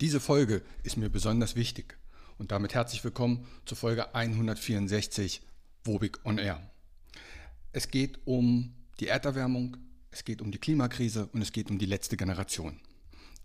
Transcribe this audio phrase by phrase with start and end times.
[0.00, 1.98] Diese Folge ist mir besonders wichtig
[2.38, 5.42] und damit herzlich willkommen zur Folge 164
[5.84, 6.62] Wobig on Air.
[7.72, 9.76] Es geht um die Erderwärmung,
[10.10, 12.80] es geht um die Klimakrise und es geht um die letzte Generation.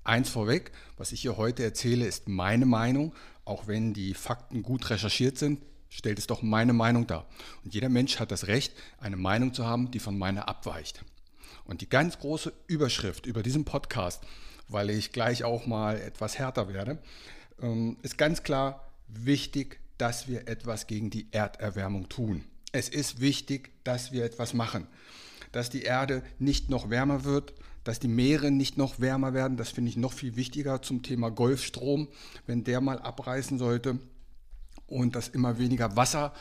[0.05, 3.13] Eins vorweg, was ich hier heute erzähle, ist meine Meinung,
[3.43, 5.59] auch wenn die Fakten gut recherchiert sind,
[5.89, 7.27] stellt es doch meine Meinung dar.
[7.63, 11.03] Und jeder Mensch hat das Recht, eine Meinung zu haben, die von meiner abweicht.
[11.65, 14.23] Und die ganz große Überschrift über diesen Podcast
[14.67, 16.99] weil ich gleich auch mal etwas härter werde,
[17.61, 22.43] ähm, ist ganz klar wichtig, dass wir etwas gegen die Erderwärmung tun.
[22.71, 24.87] Es ist wichtig, dass wir etwas machen,
[25.51, 29.57] dass die Erde nicht noch wärmer wird, dass die Meere nicht noch wärmer werden.
[29.57, 32.09] Das finde ich noch viel wichtiger zum Thema Golfstrom,
[32.47, 33.99] wenn der mal abreißen sollte
[34.87, 36.33] und dass immer weniger Wasser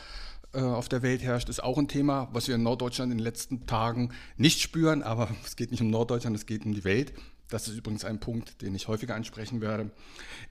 [0.53, 3.23] äh, auf der Welt herrscht, ist auch ein Thema, was wir in Norddeutschland in den
[3.23, 7.13] letzten Tagen nicht spüren, aber es geht nicht um Norddeutschland, es geht um die Welt.
[7.49, 9.91] Das ist übrigens ein Punkt, den ich häufiger ansprechen werde.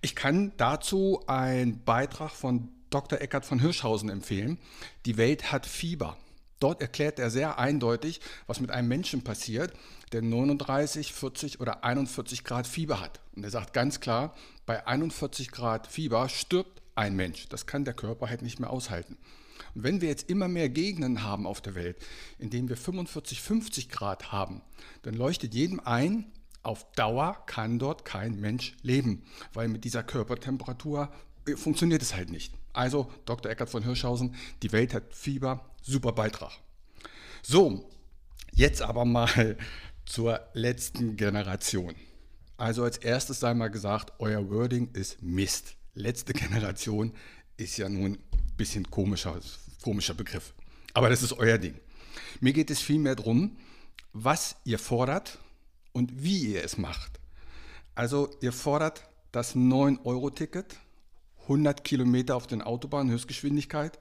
[0.01, 3.21] Ich kann dazu einen Beitrag von Dr.
[3.21, 4.59] Eckert von Hirschhausen empfehlen.
[5.05, 6.17] Die Welt hat Fieber.
[6.61, 9.73] Dort erklärt er sehr eindeutig, was mit einem Menschen passiert,
[10.13, 13.21] der 39, 40 oder 41 Grad Fieber hat.
[13.35, 17.49] Und er sagt ganz klar, bei 41 Grad Fieber stirbt ein Mensch.
[17.49, 19.19] Das kann der Körper halt nicht mehr aushalten.
[19.75, 21.97] Und wenn wir jetzt immer mehr Gegenden haben auf der Welt,
[22.39, 24.63] in denen wir 45, 50 Grad haben,
[25.03, 31.13] dann leuchtet jedem ein, auf Dauer kann dort kein Mensch leben, weil mit dieser Körpertemperatur
[31.47, 32.55] äh, funktioniert es halt nicht.
[32.73, 33.51] Also Dr.
[33.51, 36.53] Eckert von Hirschhausen, die Welt hat Fieber, super Beitrag.
[37.43, 37.91] So,
[38.53, 39.57] jetzt aber mal
[40.07, 41.95] zur letzten Generation.
[42.57, 45.77] Also als erstes sei mal gesagt, euer Wording ist Mist.
[45.95, 47.13] Letzte Generation
[47.57, 49.39] ist ja nun ein bisschen komischer,
[49.83, 50.55] komischer Begriff.
[50.93, 51.75] Aber das ist euer Ding.
[52.41, 53.57] Mir geht es vielmehr darum,
[54.13, 55.39] was ihr fordert
[55.93, 57.21] und wie ihr es macht.
[57.95, 60.77] Also ihr fordert das 9-Euro-Ticket,
[61.43, 63.99] 100 Kilometer auf den Autobahnen Höchstgeschwindigkeit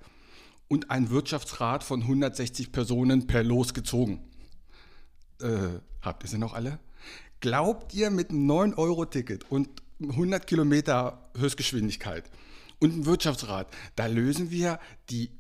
[0.67, 4.23] und ein Wirtschaftsrat von 160 Personen per Los gezogen.
[5.41, 6.79] Äh, habt ihr sie noch alle?
[7.39, 9.69] Glaubt ihr mit einem 9-Euro-Ticket und
[10.11, 12.29] 100 Kilometer Höchstgeschwindigkeit
[12.79, 15.31] und einem Wirtschaftsrat, da lösen wir die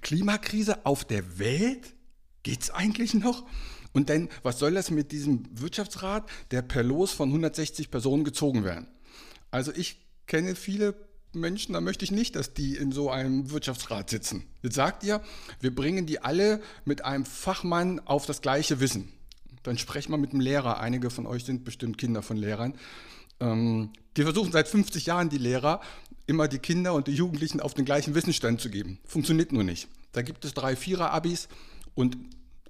[0.00, 1.94] Klimakrise auf der Welt?
[2.42, 3.46] Geht's eigentlich noch?
[3.92, 8.64] Und dann, was soll das mit diesem Wirtschaftsrat, der per Los von 160 Personen gezogen
[8.64, 8.86] werden?
[9.50, 10.94] Also ich kenne viele
[11.32, 14.44] Menschen, da möchte ich nicht, dass die in so einem Wirtschaftsrat sitzen.
[14.62, 15.22] Jetzt sagt ihr,
[15.60, 19.12] wir bringen die alle mit einem Fachmann auf das gleiche Wissen.
[19.62, 20.80] Dann sprecht mal mit dem Lehrer.
[20.80, 22.74] Einige von euch sind bestimmt Kinder von Lehrern.
[23.40, 25.80] Ähm, die versuchen seit 50 Jahren, die Lehrer,
[26.26, 28.98] immer die Kinder und die Jugendlichen auf den gleichen Wissensstand zu geben.
[29.04, 29.88] Funktioniert nur nicht.
[30.12, 31.48] Da gibt es drei Vierer-Abis
[31.94, 32.16] und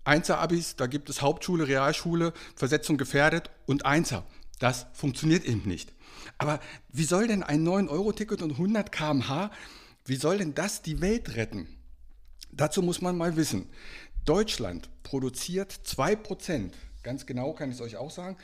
[0.04, 4.24] Einser-Abis, da gibt es Hauptschule, Realschule, Versetzung gefährdet und Einser.
[4.58, 5.92] Das funktioniert eben nicht.
[6.38, 6.60] Aber
[6.90, 9.50] wie soll denn ein 9-Euro-Ticket und 100 km/h,
[10.04, 11.68] wie soll denn das die Welt retten?
[12.52, 13.68] Dazu muss man mal wissen,
[14.24, 16.72] Deutschland produziert 2%,
[17.02, 18.36] ganz genau kann ich es euch auch sagen,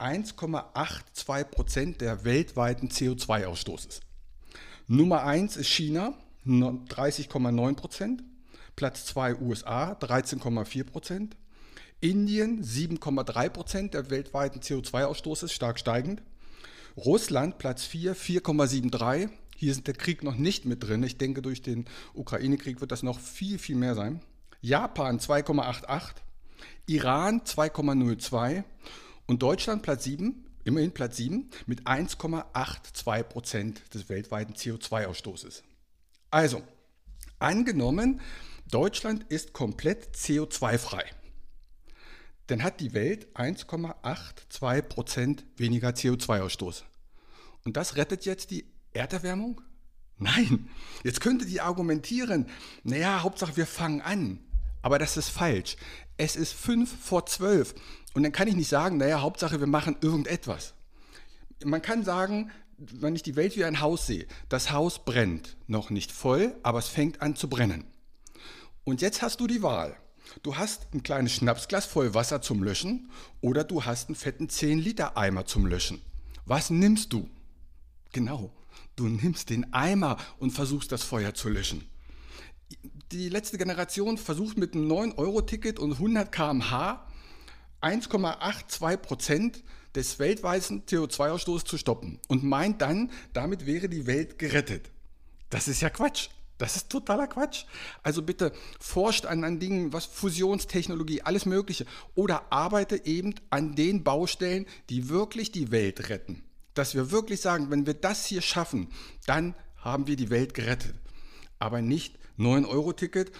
[0.00, 4.00] 1,82% der weltweiten CO2-Ausstoßes.
[4.86, 6.14] Nummer 1 ist China,
[6.46, 8.18] 30,9%.
[8.76, 11.36] Platz 2 USA 13,4 Prozent.
[12.00, 16.22] Indien 7,3 Prozent der weltweiten CO2-Ausstoßes, stark steigend.
[16.96, 19.28] Russland Platz 4 4,73.
[19.56, 21.02] Hier ist der Krieg noch nicht mit drin.
[21.02, 21.84] Ich denke, durch den
[22.14, 24.22] Ukraine-Krieg wird das noch viel, viel mehr sein.
[24.62, 26.14] Japan 2,88.
[26.86, 28.64] Iran 2,02.
[29.30, 35.62] Und Deutschland Platz 7, immerhin Platz 7, mit 1,82 Prozent des weltweiten CO2-Ausstoßes.
[36.32, 36.64] Also,
[37.38, 38.20] angenommen,
[38.72, 41.04] Deutschland ist komplett CO2-frei.
[42.48, 46.82] Dann hat die Welt 1,82 Prozent weniger CO2-Ausstoß.
[47.64, 49.60] Und das rettet jetzt die Erderwärmung?
[50.18, 50.68] Nein,
[51.04, 52.48] jetzt könntet ihr argumentieren,
[52.82, 54.40] naja, Hauptsache wir fangen an.
[54.82, 55.76] Aber das ist falsch.
[56.16, 57.74] Es ist fünf vor zwölf.
[58.14, 60.74] Und dann kann ich nicht sagen, naja, Hauptsache wir machen irgendetwas.
[61.64, 65.56] Man kann sagen, wenn ich die Welt wie ein Haus sehe, das Haus brennt.
[65.66, 67.84] Noch nicht voll, aber es fängt an zu brennen.
[68.84, 69.96] Und jetzt hast du die Wahl.
[70.42, 73.10] Du hast ein kleines Schnapsglas voll Wasser zum Löschen
[73.40, 76.00] oder du hast einen fetten 10-Liter-Eimer zum Löschen.
[76.46, 77.28] Was nimmst du?
[78.12, 78.52] Genau,
[78.96, 81.88] du nimmst den Eimer und versuchst das Feuer zu löschen.
[83.12, 87.06] Die letzte Generation versucht mit einem 9-Euro-Ticket und 100 km/h
[87.80, 89.64] 1,82 Prozent
[89.96, 94.90] des weltweiten CO2-Ausstoßes zu stoppen und meint dann, damit wäre die Welt gerettet.
[95.48, 96.28] Das ist ja Quatsch.
[96.58, 97.64] Das ist totaler Quatsch.
[98.02, 101.86] Also bitte forscht an, an Dingen, was Fusionstechnologie, alles Mögliche.
[102.14, 106.44] Oder arbeite eben an den Baustellen, die wirklich die Welt retten.
[106.74, 108.88] Dass wir wirklich sagen, wenn wir das hier schaffen,
[109.26, 110.94] dann haben wir die Welt gerettet.
[111.60, 113.30] Aber nicht 9-Euro-Ticket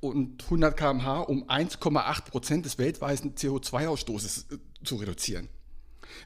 [0.00, 5.48] und 100 km/h, um 1,8 Prozent des weltweiten CO2-Ausstoßes äh, zu reduzieren.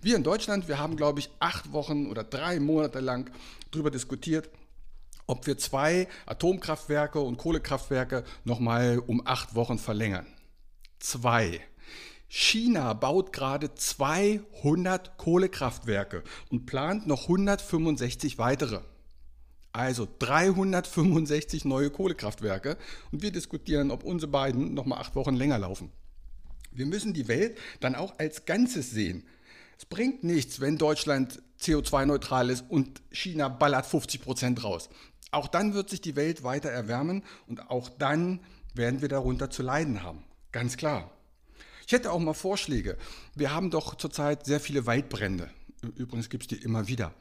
[0.00, 3.30] Wir in Deutschland, wir haben, glaube ich, acht Wochen oder drei Monate lang
[3.70, 4.50] darüber diskutiert,
[5.26, 10.26] ob wir zwei Atomkraftwerke und Kohlekraftwerke nochmal um acht Wochen verlängern.
[10.98, 11.60] Zwei.
[12.28, 18.80] China baut gerade 200 Kohlekraftwerke und plant noch 165 weitere.
[19.74, 22.78] Also 365 neue Kohlekraftwerke
[23.10, 25.90] und wir diskutieren, ob unsere beiden noch mal acht Wochen länger laufen.
[26.70, 29.24] Wir müssen die Welt dann auch als Ganzes sehen.
[29.76, 34.90] Es bringt nichts, wenn Deutschland CO2-neutral ist und China ballert 50 Prozent raus.
[35.32, 38.38] Auch dann wird sich die Welt weiter erwärmen und auch dann
[38.74, 40.22] werden wir darunter zu leiden haben.
[40.52, 41.10] Ganz klar.
[41.84, 42.96] Ich hätte auch mal Vorschläge.
[43.34, 45.50] Wir haben doch zurzeit sehr viele Waldbrände.
[45.96, 47.12] Übrigens gibt es die immer wieder.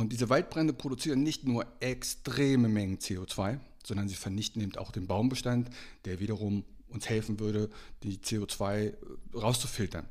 [0.00, 5.06] Und diese Waldbrände produzieren nicht nur extreme Mengen CO2, sondern sie vernichten eben auch den
[5.06, 5.68] Baumbestand,
[6.06, 7.68] der wiederum uns helfen würde,
[8.02, 8.94] die CO2 äh,
[9.34, 10.06] rauszufiltern.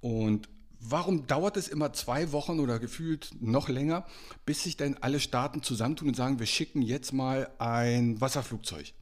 [0.00, 0.48] Und
[0.80, 4.06] warum dauert es immer zwei Wochen oder gefühlt noch länger,
[4.46, 8.94] bis sich dann alle Staaten zusammentun und sagen, wir schicken jetzt mal ein Wasserflugzeug?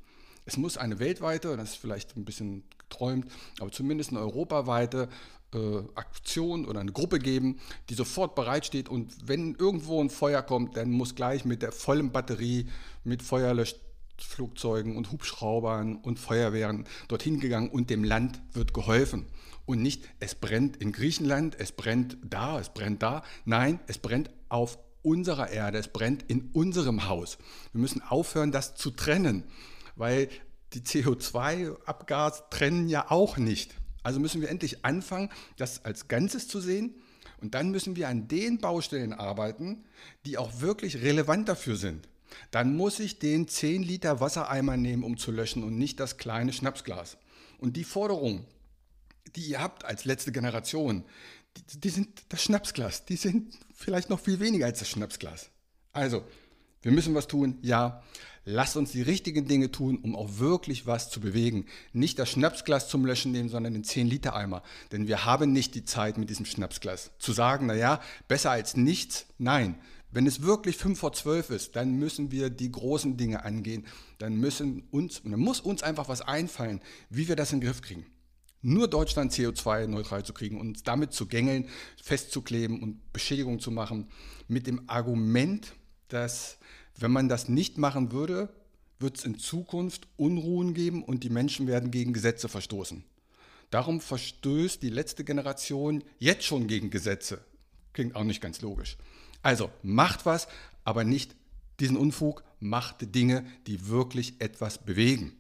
[0.44, 3.31] Es muss eine weltweite, das ist vielleicht ein bisschen geträumt,
[3.61, 5.09] aber zumindest eine europaweite
[5.55, 10.77] äh, Aktion oder eine Gruppe geben, die sofort bereitsteht und wenn irgendwo ein Feuer kommt,
[10.77, 12.69] dann muss gleich mit der vollen Batterie,
[13.05, 19.27] mit Feuerlöschflugzeugen und Hubschraubern und Feuerwehren dorthin gegangen und dem Land wird geholfen.
[19.65, 23.23] Und nicht, es brennt in Griechenland, es brennt da, es brennt da.
[23.45, 27.39] Nein, es brennt auf unserer Erde, es brennt in unserem Haus.
[27.73, 29.45] Wir müssen aufhören, das zu trennen,
[29.97, 30.29] weil
[30.73, 33.75] die CO2-Abgase trennen ja auch nicht.
[34.03, 36.95] Also müssen wir endlich anfangen, das als Ganzes zu sehen.
[37.41, 39.85] Und dann müssen wir an den Baustellen arbeiten,
[40.27, 42.09] die auch wirklich relevant dafür sind.
[42.50, 46.53] Dann muss ich den 10 Liter Wassereimer nehmen, um zu löschen und nicht das kleine
[46.53, 47.17] Schnapsglas.
[47.59, 48.45] Und die Forderung,
[49.37, 51.05] die ihr habt als letzte Generation,
[51.56, 53.05] die, die sind das Schnapsglas.
[53.06, 55.50] Die sind vielleicht noch viel weniger als das Schnapsglas.
[55.93, 56.25] Also,
[56.83, 58.03] wir müssen was tun, ja.
[58.51, 61.67] Lasst uns die richtigen Dinge tun, um auch wirklich was zu bewegen.
[61.93, 64.63] Nicht das Schnapsglas zum Löschen nehmen, sondern den 10-Liter-Eimer.
[64.91, 67.11] Denn wir haben nicht die Zeit mit diesem Schnapsglas.
[67.19, 69.79] Zu sagen, naja, besser als nichts, nein.
[70.11, 73.87] Wenn es wirklich 5 vor 12 ist, dann müssen wir die großen Dinge angehen.
[74.17, 77.83] Dann, müssen uns, dann muss uns einfach was einfallen, wie wir das in den Griff
[77.83, 78.07] kriegen.
[78.63, 81.69] Nur Deutschland CO2-neutral zu kriegen und damit zu gängeln,
[82.03, 84.09] festzukleben und Beschädigung zu machen,
[84.49, 85.75] mit dem Argument,
[86.09, 86.59] dass
[86.97, 88.49] wenn man das nicht machen würde,
[88.99, 93.05] wird es in Zukunft Unruhen geben und die Menschen werden gegen Gesetze verstoßen.
[93.71, 97.45] Darum verstößt die letzte Generation jetzt schon gegen Gesetze.
[97.93, 98.97] Klingt auch nicht ganz logisch.
[99.43, 100.49] Also macht was,
[100.85, 101.37] aber nicht
[101.79, 105.33] diesen Unfug, macht Dinge, die wirklich etwas bewegen.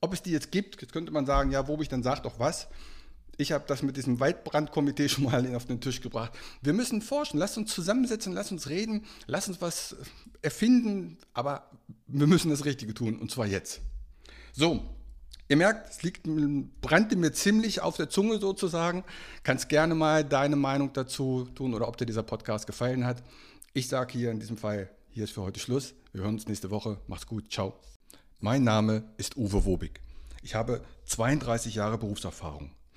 [0.00, 2.38] Ob es die jetzt gibt, jetzt könnte man sagen, ja, wo ich dann sagt doch
[2.38, 2.68] was.
[3.40, 6.32] Ich habe das mit diesem Waldbrandkomitee schon mal auf den Tisch gebracht.
[6.60, 9.94] Wir müssen forschen, lasst uns zusammensetzen, lasst uns reden, lasst uns was
[10.42, 11.70] erfinden, aber
[12.08, 13.80] wir müssen das Richtige tun und zwar jetzt.
[14.52, 14.82] So,
[15.46, 16.26] ihr merkt, es liegt,
[16.80, 19.04] brannte mir ziemlich auf der Zunge sozusagen.
[19.44, 23.22] Kannst gerne mal deine Meinung dazu tun oder ob dir dieser Podcast gefallen hat.
[23.72, 25.94] Ich sage hier in diesem Fall, hier ist für heute Schluss.
[26.12, 26.98] Wir hören uns nächste Woche.
[27.06, 27.52] Mach's gut.
[27.52, 27.78] Ciao.
[28.40, 30.00] Mein Name ist Uwe Wobig.
[30.42, 32.72] Ich habe 32 Jahre Berufserfahrung.